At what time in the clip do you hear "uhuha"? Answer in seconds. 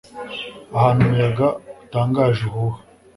2.49-2.79